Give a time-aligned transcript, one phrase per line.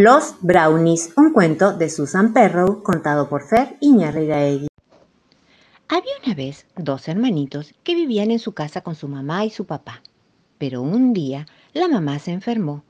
[0.00, 4.68] Los brownies, un cuento de Susan Perrow contado por Fer Iñárritu.
[5.88, 9.66] Había una vez dos hermanitos que vivían en su casa con su mamá y su
[9.66, 10.02] papá.
[10.56, 12.84] Pero un día la mamá se enfermó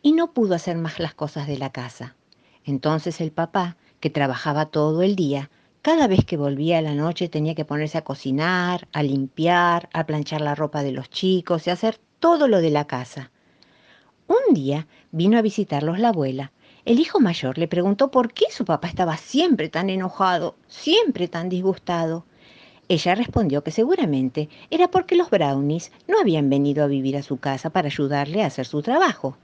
[0.00, 2.16] y no pudo hacer más las cosas de la casa.
[2.64, 5.50] Entonces el papá, que trabajaba todo el día,
[5.82, 10.06] cada vez que volvía a la noche tenía que ponerse a cocinar, a limpiar, a
[10.06, 13.30] planchar la ropa de los chicos y hacer todo lo de la casa.
[14.28, 16.52] Un día vino a visitarlos la abuela.
[16.84, 21.48] El hijo mayor le preguntó por qué su papá estaba siempre tan enojado, siempre tan
[21.48, 22.24] disgustado.
[22.88, 27.38] Ella respondió que seguramente era porque los brownies no habían venido a vivir a su
[27.38, 29.36] casa para ayudarle a hacer su trabajo.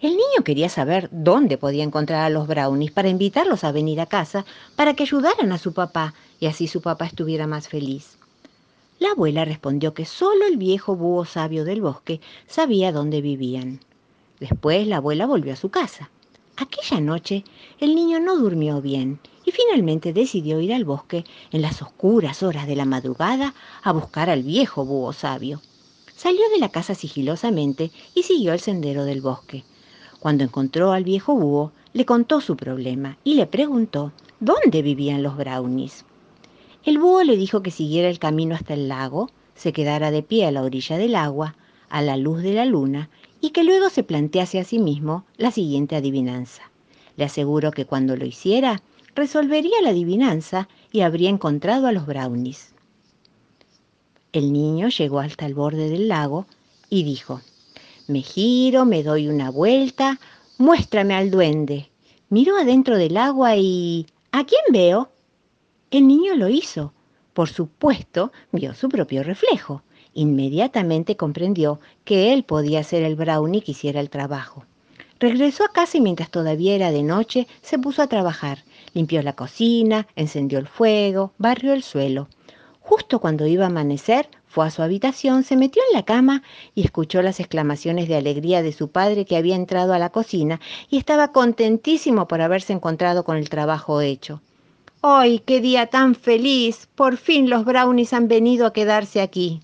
[0.00, 4.06] El niño quería saber dónde podía encontrar a los brownies para invitarlos a venir a
[4.06, 4.44] casa
[4.76, 8.16] para que ayudaran a su papá y así su papá estuviera más feliz.
[9.00, 13.80] La abuela respondió que solo el viejo búho sabio del bosque sabía dónde vivían.
[14.40, 16.10] Después la abuela volvió a su casa.
[16.56, 17.44] Aquella noche
[17.78, 22.66] el niño no durmió bien y finalmente decidió ir al bosque en las oscuras horas
[22.66, 25.60] de la madrugada a buscar al viejo búho sabio.
[26.16, 29.64] Salió de la casa sigilosamente y siguió el sendero del bosque.
[30.18, 35.36] Cuando encontró al viejo búho, le contó su problema y le preguntó dónde vivían los
[35.36, 36.04] brownies.
[36.84, 40.46] El búho le dijo que siguiera el camino hasta el lago, se quedara de pie
[40.46, 41.54] a la orilla del agua,
[41.88, 45.50] a la luz de la luna, y que luego se plantease a sí mismo la
[45.50, 46.70] siguiente adivinanza.
[47.16, 48.82] Le aseguro que cuando lo hiciera,
[49.14, 52.74] resolvería la adivinanza y habría encontrado a los brownies.
[54.32, 56.46] El niño llegó hasta el borde del lago
[56.90, 57.40] y dijo,
[58.06, 60.18] me giro, me doy una vuelta,
[60.56, 61.90] muéstrame al duende.
[62.30, 64.06] Miró adentro del agua y...
[64.32, 65.10] ¿A quién veo?
[65.90, 66.92] El niño lo hizo.
[67.32, 69.82] Por supuesto, vio su propio reflejo.
[70.14, 74.64] Inmediatamente comprendió que él podía ser el brownie que hiciera el trabajo.
[75.20, 78.64] Regresó a casa y mientras todavía era de noche, se puso a trabajar.
[78.94, 82.28] Limpió la cocina, encendió el fuego, barrió el suelo.
[82.80, 86.42] Justo cuando iba a amanecer, fue a su habitación, se metió en la cama
[86.74, 90.60] y escuchó las exclamaciones de alegría de su padre que había entrado a la cocina
[90.88, 94.40] y estaba contentísimo por haberse encontrado con el trabajo hecho.
[95.02, 96.88] ¡Ay, qué día tan feliz!
[96.94, 99.60] Por fin los brownies han venido a quedarse aquí.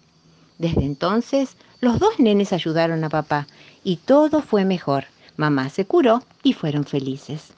[0.59, 3.47] Desde entonces, los dos nenes ayudaron a papá
[3.83, 5.05] y todo fue mejor.
[5.37, 7.53] Mamá se curó y fueron felices.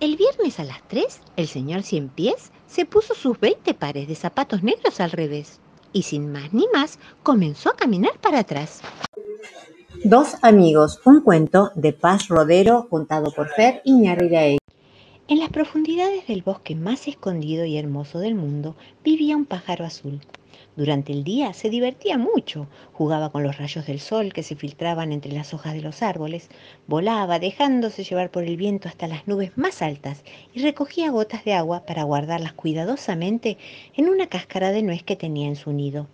[0.00, 4.14] El viernes a las 3, el señor Cien Pies se puso sus 20 pares de
[4.14, 5.60] zapatos negros al revés
[5.92, 8.80] y sin más ni más comenzó a caminar para atrás.
[10.04, 14.58] Dos amigos, un cuento de Paz Rodero contado por Fer Iñárritu.
[15.28, 20.20] En las profundidades del bosque más escondido y hermoso del mundo vivía un pájaro azul.
[20.80, 25.12] Durante el día se divertía mucho, jugaba con los rayos del sol que se filtraban
[25.12, 26.48] entre las hojas de los árboles,
[26.86, 30.24] volaba dejándose llevar por el viento hasta las nubes más altas
[30.54, 33.58] y recogía gotas de agua para guardarlas cuidadosamente
[33.94, 36.06] en una cáscara de nuez que tenía en su nido.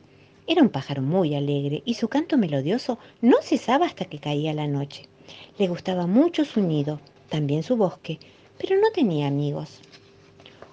[0.49, 4.67] Era un pájaro muy alegre y su canto melodioso no cesaba hasta que caía la
[4.67, 5.05] noche.
[5.59, 8.19] Le gustaba mucho su nido, también su bosque,
[8.59, 9.81] pero no tenía amigos.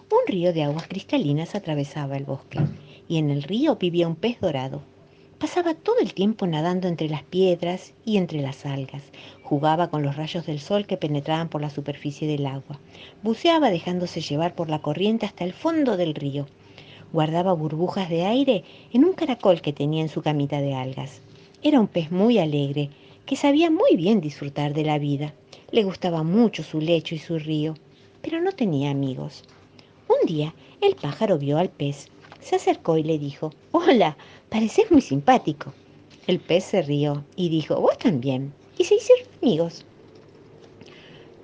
[0.10, 2.58] Un río de aguas cristalinas atravesaba el bosque
[3.08, 4.82] y en el río vivía un pez dorado.
[5.44, 9.04] Pasaba todo el tiempo nadando entre las piedras y entre las algas.
[9.44, 12.80] Jugaba con los rayos del sol que penetraban por la superficie del agua.
[13.24, 16.48] Buceaba dejándose llevar por la corriente hasta el fondo del río.
[17.12, 21.22] Guardaba burbujas de aire en un caracol que tenía en su camita de algas.
[21.62, 22.90] Era un pez muy alegre,
[23.26, 25.34] que sabía muy bien disfrutar de la vida.
[25.72, 27.74] Le gustaba mucho su lecho y su río,
[28.22, 29.44] pero no tenía amigos.
[30.08, 32.08] Un día el pájaro vio al pez
[32.44, 34.18] se acercó y le dijo, Hola,
[34.50, 35.74] pareces muy simpático.
[36.28, 38.54] El pez se rió y dijo, Vos también.
[38.78, 39.86] Y se hicieron amigos.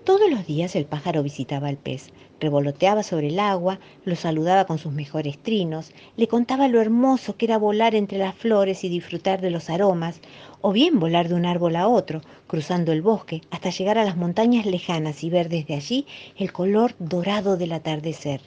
[0.04, 4.80] Todos los días el pájaro visitaba al pez, revoloteaba sobre el agua, lo saludaba con
[4.80, 9.40] sus mejores trinos, le contaba lo hermoso que era volar entre las flores y disfrutar
[9.42, 10.20] de los aromas,
[10.62, 14.18] o bien volar de un árbol a otro, cruzando el bosque, hasta llegar a las
[14.18, 16.08] montañas lejanas y ver desde allí
[16.38, 18.42] el color dorado del atardecer.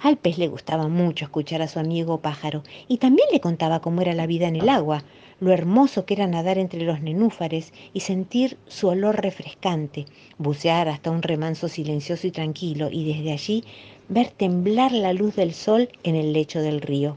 [0.00, 4.00] Al pez le gustaba mucho escuchar a su amigo pájaro y también le contaba cómo
[4.00, 5.02] era la vida en el agua,
[5.40, 10.06] lo hermoso que era nadar entre los nenúfares y sentir su olor refrescante,
[10.38, 13.64] bucear hasta un remanso silencioso y tranquilo y desde allí
[14.08, 17.16] ver temblar la luz del sol en el lecho del río.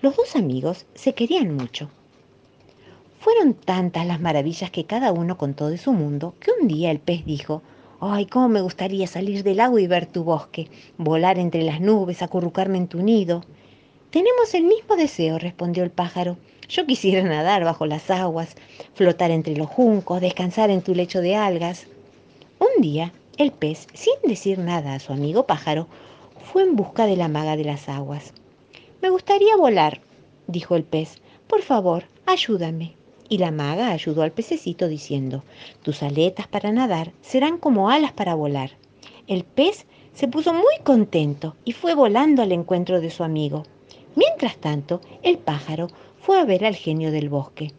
[0.00, 1.90] Los dos amigos se querían mucho.
[3.18, 7.00] Fueron tantas las maravillas que cada uno contó de su mundo que un día el
[7.00, 7.62] pez dijo,
[8.06, 10.68] Ay, cómo me gustaría salir del agua y ver tu bosque,
[10.98, 13.42] volar entre las nubes, acurrucarme en tu nido.
[14.10, 16.36] Tenemos el mismo deseo, respondió el pájaro.
[16.68, 18.56] Yo quisiera nadar bajo las aguas,
[18.92, 21.86] flotar entre los juncos, descansar en tu lecho de algas.
[22.58, 25.88] Un día, el pez, sin decir nada a su amigo pájaro,
[26.52, 28.34] fue en busca de la maga de las aguas.
[29.00, 30.02] Me gustaría volar,
[30.46, 31.22] dijo el pez.
[31.46, 32.96] Por favor, ayúdame.
[33.34, 35.42] Y la maga ayudó al pececito diciendo,
[35.82, 38.70] tus aletas para nadar serán como alas para volar.
[39.26, 43.64] El pez se puso muy contento y fue volando al encuentro de su amigo.
[44.14, 45.88] Mientras tanto, el pájaro
[46.20, 47.72] fue a ver al genio del bosque.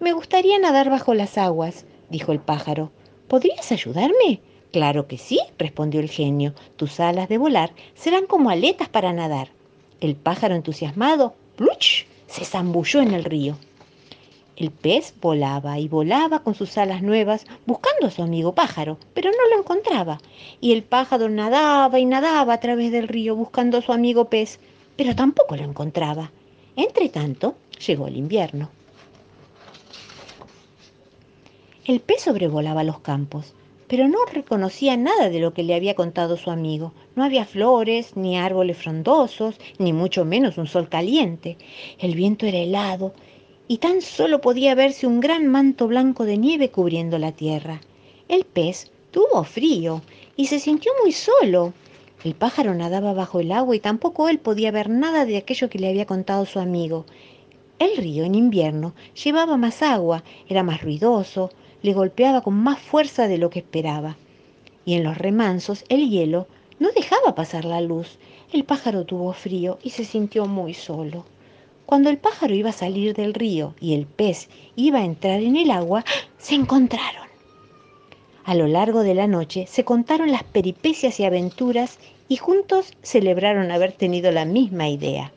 [0.00, 2.90] Me gustaría nadar bajo las aguas, dijo el pájaro.
[3.26, 4.42] ¿Podrías ayudarme?
[4.70, 6.52] Claro que sí, respondió el genio.
[6.76, 9.48] Tus alas de volar serán como aletas para nadar.
[10.02, 12.04] El pájaro entusiasmado, ¡pluch!
[12.26, 13.56] se zambulló en el río.
[14.60, 19.30] El pez volaba y volaba con sus alas nuevas buscando a su amigo pájaro, pero
[19.30, 20.20] no lo encontraba.
[20.60, 24.60] Y el pájaro nadaba y nadaba a través del río buscando a su amigo pez,
[24.96, 26.30] pero tampoco lo encontraba.
[26.76, 27.54] Entre tanto,
[27.86, 28.68] llegó el invierno.
[31.86, 33.54] El pez sobrevolaba los campos,
[33.88, 36.92] pero no reconocía nada de lo que le había contado su amigo.
[37.16, 41.56] No había flores, ni árboles frondosos, ni mucho menos un sol caliente.
[41.98, 43.14] El viento era helado
[43.70, 47.80] y tan solo podía verse un gran manto blanco de nieve cubriendo la tierra.
[48.26, 50.02] El pez tuvo frío
[50.34, 51.72] y se sintió muy solo.
[52.24, 55.78] El pájaro nadaba bajo el agua y tampoco él podía ver nada de aquello que
[55.78, 57.06] le había contado su amigo.
[57.78, 63.28] El río en invierno llevaba más agua, era más ruidoso, le golpeaba con más fuerza
[63.28, 64.16] de lo que esperaba.
[64.84, 66.48] Y en los remansos el hielo
[66.80, 68.18] no dejaba pasar la luz.
[68.52, 71.24] El pájaro tuvo frío y se sintió muy solo.
[71.90, 75.56] Cuando el pájaro iba a salir del río y el pez iba a entrar en
[75.56, 76.04] el agua,
[76.38, 77.26] se encontraron.
[78.44, 81.98] A lo largo de la noche se contaron las peripecias y aventuras
[82.28, 85.32] y juntos celebraron haber tenido la misma idea.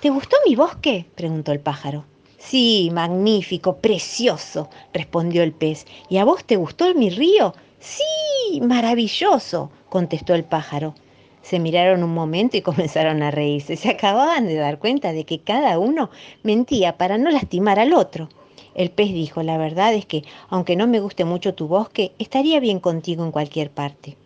[0.00, 1.06] ¿Te gustó mi bosque?
[1.14, 2.04] preguntó el pájaro.
[2.36, 5.86] Sí, magnífico, precioso, respondió el pez.
[6.08, 7.54] ¿Y a vos te gustó mi río?
[7.78, 10.96] Sí, maravilloso, contestó el pájaro.
[11.42, 13.76] Se miraron un momento y comenzaron a reírse.
[13.76, 16.10] Se acababan de dar cuenta de que cada uno
[16.42, 18.28] mentía para no lastimar al otro.
[18.74, 22.60] El pez dijo, la verdad es que, aunque no me guste mucho tu bosque, estaría
[22.60, 24.16] bien contigo en cualquier parte.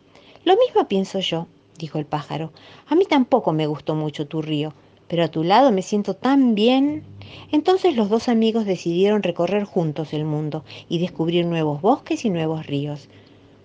[0.44, 1.46] Lo mismo pienso yo,
[1.78, 2.52] dijo el pájaro.
[2.88, 4.74] A mí tampoco me gustó mucho tu río,
[5.08, 7.04] pero a tu lado me siento tan bien.
[7.52, 12.66] Entonces los dos amigos decidieron recorrer juntos el mundo y descubrir nuevos bosques y nuevos
[12.66, 13.08] ríos,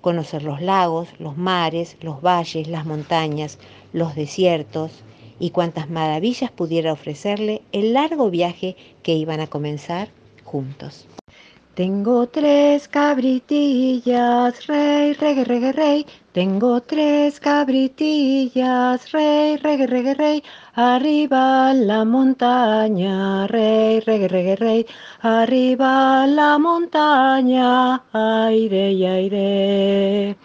[0.01, 3.59] conocer los lagos, los mares, los valles, las montañas,
[3.93, 5.03] los desiertos
[5.39, 10.09] y cuantas maravillas pudiera ofrecerle el largo viaje que iban a comenzar
[10.43, 11.07] juntos.
[11.79, 16.05] Tengo tres cabritillas, rey, reggae, reggae, rey.
[16.33, 20.43] Tengo tres cabritillas, rey, reggae, reggae, rey.
[20.73, 24.85] Arriba la montaña, rey, reggae, reggae, rey.
[25.21, 30.37] Arriba la montaña, aire y aire.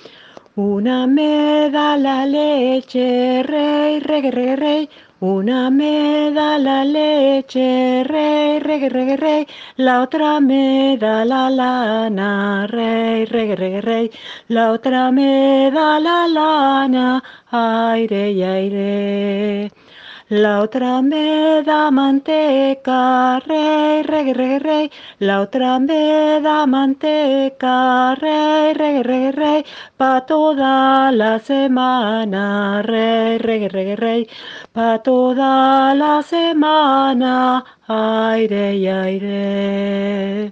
[0.55, 4.89] Una me da la leche, rey, reggae, reggae, rey.
[5.25, 9.47] Una me da la leche, rey, reggae, reggae, rey.
[9.77, 14.11] La otra me da la lana, rey, reggae, reggae, rey.
[14.49, 19.71] La otra me da la lana, aire y aire.
[20.31, 24.91] La otra me da manteca, rey, reggae, reggae, rey.
[25.19, 29.65] La otra me da manteca, rey, reggae, reggae, rey.
[29.99, 34.29] Pa' toda la semana, rey, reggae, reggae, rey.
[34.73, 40.51] Pa' toda la semana, aire y aire.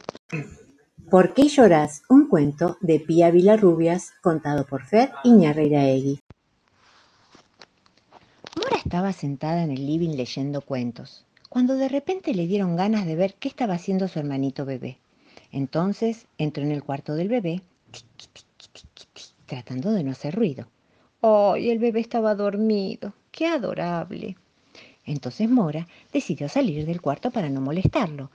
[1.11, 2.03] ¿Por qué lloras?
[2.11, 6.21] Un cuento de Pía Vilarrubias contado por Fer Iñarreiraegui.
[8.63, 13.17] Mora estaba sentada en el living leyendo cuentos, cuando de repente le dieron ganas de
[13.17, 14.99] ver qué estaba haciendo su hermanito bebé.
[15.51, 17.61] Entonces entró en el cuarto del bebé,
[19.47, 20.69] tratando de no hacer ruido.
[21.23, 23.15] ¡Ay, el bebé estaba dormido!
[23.33, 24.37] ¡Qué adorable!
[25.05, 28.31] Entonces Mora decidió salir del cuarto para no molestarlo.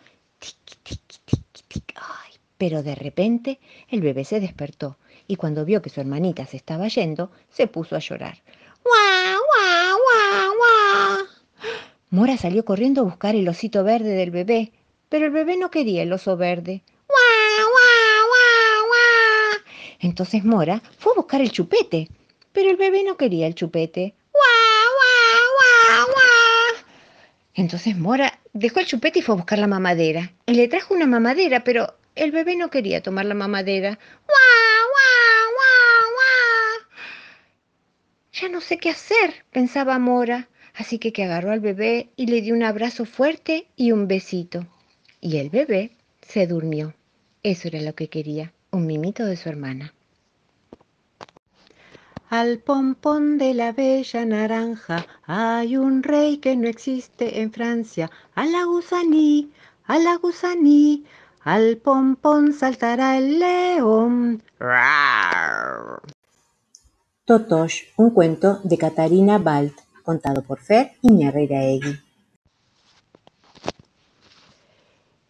[1.95, 2.33] ¡Ay!
[2.57, 6.87] Pero de repente el bebé se despertó y cuando vio que su hermanita se estaba
[6.87, 8.37] yendo, se puso a llorar.
[8.83, 11.25] ¡Guau, guau, guau, guau!
[12.09, 14.71] Mora salió corriendo a buscar el osito verde del bebé,
[15.09, 16.81] pero el bebé no quería el oso verde.
[17.05, 19.61] ¡Guau, guau, guau, guau!
[19.99, 22.07] Entonces Mora fue a buscar el chupete,
[22.53, 24.15] pero el bebé no quería el chupete.
[24.31, 26.85] ¡Guau, guau, guau, guau!
[27.55, 30.31] Entonces Mora dejó el chupete y fue a buscar la mamadera.
[30.45, 33.89] Y le trajo una mamadera, pero el bebé no quería tomar la mamadera.
[33.89, 36.87] ¡Guau, guau, guau, guau!
[38.31, 40.47] Ya no sé qué hacer, pensaba Mora.
[40.77, 44.65] Así que que agarró al bebé y le dio un abrazo fuerte y un besito.
[45.19, 45.91] Y el bebé
[46.21, 46.93] se durmió.
[47.41, 49.93] Eso era lo que quería, un mimito de su hermana.
[52.29, 58.11] Al pompón de la bella naranja hay un rey que no existe en Francia.
[58.35, 59.49] A la gusaní,
[59.85, 61.05] a la gusaní,
[61.41, 64.43] al pompón saltará el león.
[67.25, 71.99] Totosh, un cuento de Catarina Balt, contado por Fer Egui.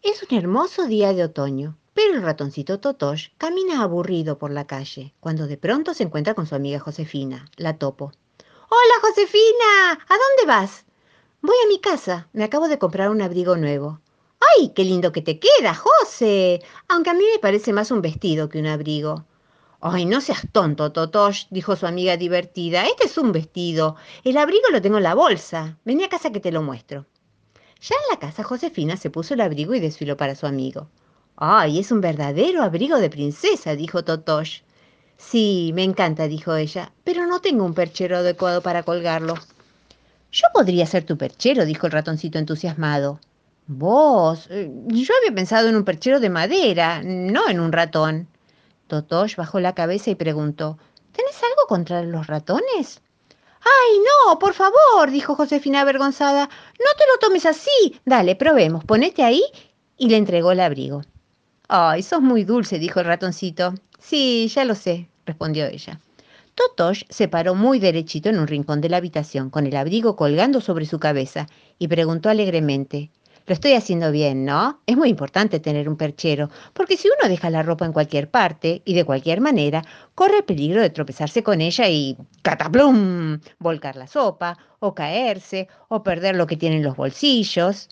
[0.02, 1.76] Es un hermoso día de otoño.
[1.94, 6.46] Pero el ratoncito Totosh camina aburrido por la calle, cuando de pronto se encuentra con
[6.46, 8.12] su amiga Josefina, la topo.
[8.70, 9.98] ¡Hola, Josefina!
[10.08, 10.84] ¿A dónde vas?
[11.42, 12.28] Voy a mi casa.
[12.32, 14.00] Me acabo de comprar un abrigo nuevo.
[14.38, 16.62] ¡Ay, qué lindo que te queda, José!
[16.86, 19.24] Aunque a mí me parece más un vestido que un abrigo.
[19.80, 22.86] Ay, no seas tonto, Totosh, dijo su amiga divertida.
[22.86, 23.94] Este es un vestido.
[24.24, 25.78] El abrigo lo tengo en la bolsa.
[25.84, 27.06] Vení a casa que te lo muestro.
[27.80, 30.88] Ya en la casa, Josefina se puso el abrigo y desfiló para su amigo.
[31.36, 33.76] ¡Ay, es un verdadero abrigo de princesa!
[33.76, 34.62] dijo Totosh.
[35.16, 39.34] Sí, me encanta, dijo ella, pero no tengo un perchero adecuado para colgarlo.
[40.32, 43.20] Yo podría ser tu perchero, dijo el ratoncito entusiasmado.
[43.68, 48.28] Vos, eh, yo había pensado en un perchero de madera, no en un ratón.
[48.88, 50.78] Totosh bajó la cabeza y preguntó,
[51.12, 53.00] ¿Tenés algo contra los ratones?
[53.60, 54.38] ¡Ay, no!
[54.38, 56.44] Por favor, dijo Josefina avergonzada.
[56.44, 58.00] No te lo tomes así.
[58.04, 58.84] Dale, probemos.
[58.84, 59.42] Ponete ahí
[59.96, 61.02] y le entregó el abrigo.
[61.68, 63.74] Ay, sos muy dulce, dijo el ratoncito.
[63.98, 66.00] Sí, ya lo sé, respondió ella.
[66.54, 70.60] Totosh se paró muy derechito en un rincón de la habitación, con el abrigo colgando
[70.60, 71.46] sobre su cabeza,
[71.78, 73.10] y preguntó alegremente,
[73.48, 74.80] Lo estoy haciendo bien, ¿no?
[74.84, 78.82] Es muy importante tener un perchero, porque si uno deja la ropa en cualquier parte
[78.84, 79.82] y de cualquier manera,
[80.14, 86.02] corre el peligro de tropezarse con ella y cataplum, volcar la sopa, o caerse, o
[86.02, 87.88] perder lo que tiene en los bolsillos.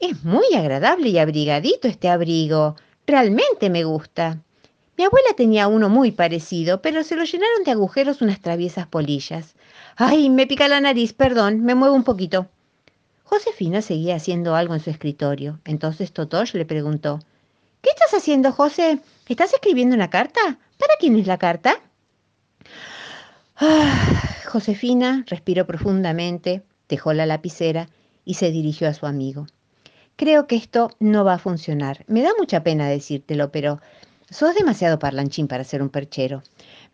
[0.00, 2.74] Es muy agradable y abrigadito este abrigo,
[3.06, 4.38] Realmente me gusta.
[4.96, 9.54] Mi abuela tenía uno muy parecido, pero se lo llenaron de agujeros unas traviesas polillas.
[9.96, 12.48] Ay, me pica la nariz, perdón, me muevo un poquito.
[13.30, 15.60] Josefina seguía haciendo algo en su escritorio.
[15.64, 17.20] Entonces Totosh le preguntó,
[17.80, 18.98] ¿Qué estás haciendo, José?
[19.28, 20.40] ¿Estás escribiendo una carta?
[20.76, 21.80] ¿Para quién es la carta?
[23.54, 27.88] Ah, Josefina respiró profundamente, dejó la lapicera
[28.24, 29.46] y se dirigió a su amigo.
[30.16, 32.04] Creo que esto no va a funcionar.
[32.08, 33.80] Me da mucha pena decírtelo, pero
[34.28, 36.42] sos demasiado parlanchín para ser un perchero.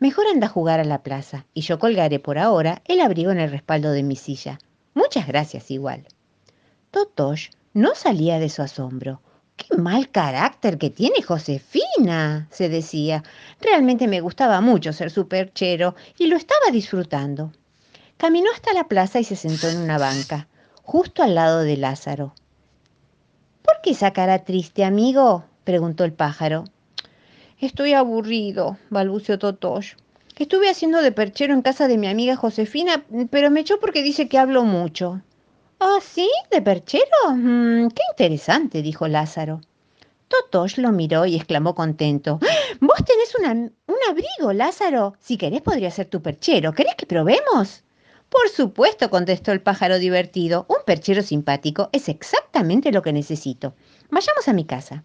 [0.01, 3.41] Mejor anda a jugar a la plaza y yo colgaré por ahora el abrigo en
[3.41, 4.59] el respaldo de mi silla.
[4.93, 6.07] Muchas gracias igual.
[6.97, 9.21] Totosh no salía de su asombro.
[9.55, 12.49] ¡Qué mal carácter que tiene Josefina!
[12.51, 13.23] se decía.
[13.61, 17.53] Realmente me gustaba mucho ser su perchero y lo estaba disfrutando.
[18.17, 20.49] Caminó hasta la plaza y se sentó en una banca,
[20.85, 22.35] justo al lado de Lázaro.
[23.61, 25.45] ¿Por qué esa cara triste, amigo?
[25.65, 26.65] preguntó el pájaro.
[27.61, 29.97] Estoy aburrido, balbuceó Totosh.
[30.39, 34.29] Estuve haciendo de perchero en casa de mi amiga Josefina, pero me echó porque dice
[34.29, 35.21] que hablo mucho.
[35.79, 36.31] ¿Oh, sí?
[36.51, 37.05] ¿De perchero?
[37.35, 39.61] Mm, qué interesante, dijo Lázaro.
[40.29, 42.41] Totosh lo miró y exclamó contento.
[42.81, 45.15] Vos tenés un abrigo, Lázaro.
[45.21, 46.73] Si querés podría ser tu perchero.
[46.73, 47.85] ¿Querés que probemos?
[48.31, 50.65] Por supuesto, contestó el pájaro divertido.
[50.69, 53.75] Un perchero simpático es exactamente lo que necesito.
[54.11, 55.05] Vayamos a mi casa.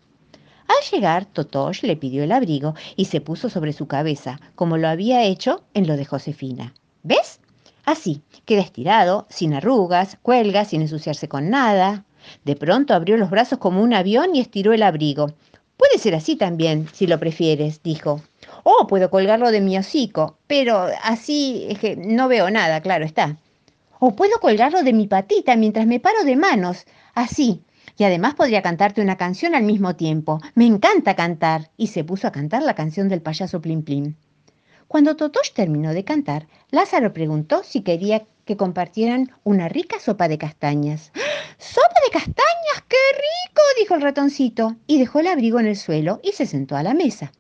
[0.68, 4.88] Al llegar, Totosh le pidió el abrigo y se puso sobre su cabeza, como lo
[4.88, 6.74] había hecho en lo de Josefina.
[7.04, 7.41] ¿Ves?
[7.92, 12.06] Así, queda estirado, sin arrugas, cuelga sin ensuciarse con nada.
[12.46, 15.34] De pronto abrió los brazos como un avión y estiró el abrigo.
[15.76, 18.22] Puede ser así también, si lo prefieres, dijo.
[18.64, 23.36] O puedo colgarlo de mi hocico, pero así es que no veo nada, claro está.
[24.00, 27.62] O puedo colgarlo de mi patita mientras me paro de manos, así.
[27.98, 30.40] Y además podría cantarte una canción al mismo tiempo.
[30.56, 31.72] Me encanta cantar.
[31.76, 34.16] Y se puso a cantar la canción del payaso Plim Plim.
[34.92, 40.38] Cuando Totosh terminó de cantar, Lázaro preguntó si quería que compartieran una rica sopa de
[40.38, 41.14] castañas.
[41.58, 42.84] ¡Sopa de castañas!
[42.90, 43.62] ¡Qué rico!
[43.80, 46.94] dijo el ratoncito, y dejó el abrigo en el suelo y se sentó a la
[46.94, 47.32] mesa.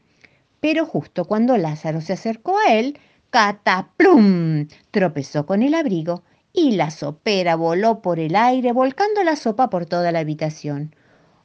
[0.61, 2.97] Pero justo cuando Lázaro se acercó a él,
[3.31, 4.69] ¡cataplum!
[4.91, 9.85] tropezó con el abrigo y la sopera voló por el aire volcando la sopa por
[9.85, 10.95] toda la habitación.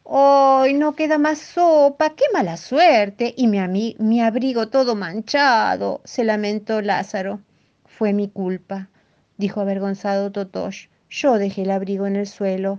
[0.09, 2.11] ¡Ay, no queda más sopa!
[2.11, 3.35] ¡Qué mala suerte!
[3.37, 7.41] Y mi, abrigo todo manchado, se lamentó Lázaro.
[7.87, 8.89] Fue mi culpa,
[9.37, 10.87] dijo avergonzado Totosh.
[11.11, 12.79] Yo dejé el abrigo en el suelo.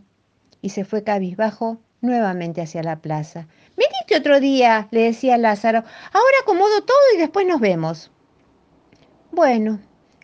[0.62, 3.48] Y se fue cabizbajo nuevamente hacia la plaza.
[3.75, 5.79] Venite otro día, le decía Lázaro.
[6.13, 8.10] Ahora acomodo todo y después nos vemos.
[9.34, 9.79] Bueno,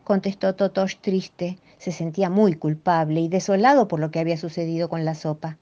[0.05, 1.59] contestó Totosh triste.
[1.79, 5.57] Se sentía muy culpable y desolado por lo que había sucedido con la sopa.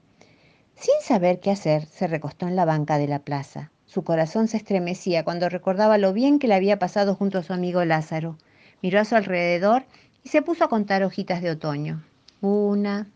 [0.76, 3.70] Sin saber qué hacer, se recostó en la banca de la plaza.
[3.86, 7.52] Su corazón se estremecía cuando recordaba lo bien que le había pasado junto a su
[7.52, 8.38] amigo Lázaro.
[8.80, 9.84] Miró a su alrededor
[10.24, 12.02] y se puso a contar hojitas de otoño.
[12.40, 13.06] Una,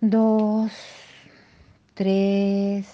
[0.00, 0.72] dos,
[1.94, 2.86] tres.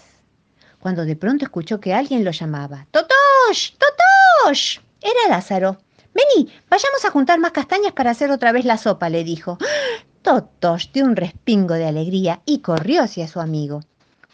[0.81, 2.87] Cuando de pronto escuchó que alguien lo llamaba.
[2.91, 3.75] ¡Totosh!
[3.79, 4.81] ¡Totosh!
[5.01, 5.79] Era Lázaro.
[6.15, 9.57] Vení, vayamos a juntar más castañas para hacer otra vez la sopa, le dijo.
[10.23, 13.81] Totosh dio un respingo de alegría y corrió hacia su amigo.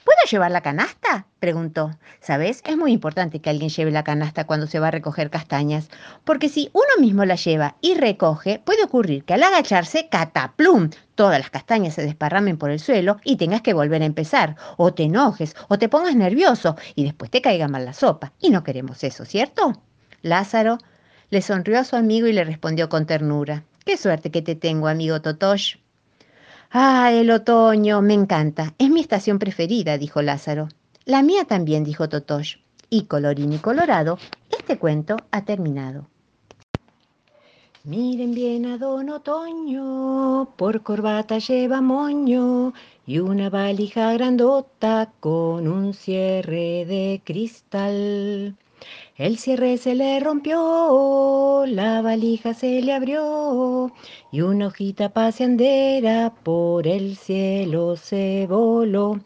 [0.04, 1.26] ¿Puedo llevar la canasta?
[1.40, 1.97] preguntó.
[2.21, 2.62] ¿Sabes?
[2.66, 5.88] Es muy importante que alguien lleve la canasta cuando se va a recoger castañas,
[6.25, 11.38] porque si uno mismo la lleva y recoge, puede ocurrir que al agacharse, cataplum, todas
[11.38, 15.04] las castañas se desparramen por el suelo y tengas que volver a empezar, o te
[15.04, 18.35] enojes, o te pongas nervioso y después te caiga mal la sopa.
[18.40, 19.73] Y no queremos eso, ¿cierto?
[20.21, 20.76] Lázaro
[21.30, 23.64] le sonrió a su amigo y le respondió con ternura.
[23.88, 25.76] Qué suerte que te tengo, amigo Totosh.
[26.71, 28.75] Ah, el otoño, me encanta.
[28.76, 30.68] Es mi estación preferida, dijo Lázaro.
[31.07, 32.57] La mía también, dijo Totosh.
[32.90, 34.18] Y colorín y colorado,
[34.50, 36.07] este cuento ha terminado.
[37.85, 42.75] Miren bien a don Otoño, por corbata lleva moño
[43.07, 48.54] y una valija grandota con un cierre de cristal.
[49.17, 53.93] El cierre se le rompió, la valija se le abrió
[54.31, 59.21] y una hojita paseandera por el cielo se voló.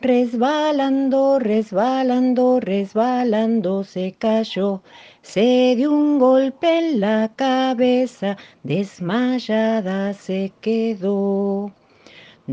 [0.00, 4.82] Resbalando, resbalando, resbalando se cayó,
[5.22, 11.72] se dio un golpe en la cabeza, desmayada se quedó.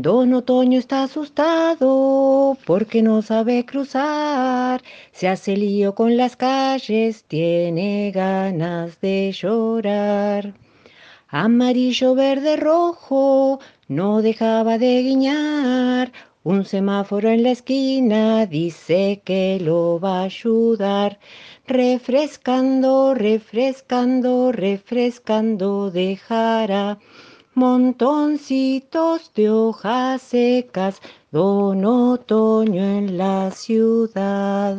[0.00, 8.12] Don Otoño está asustado porque no sabe cruzar, se hace lío con las calles, tiene
[8.14, 10.54] ganas de llorar.
[11.26, 16.12] Amarillo, verde, rojo, no dejaba de guiñar.
[16.44, 21.18] Un semáforo en la esquina dice que lo va a ayudar.
[21.66, 26.98] Refrescando, refrescando, refrescando dejará
[27.58, 34.78] montoncitos de hojas secas, don otoño en la ciudad.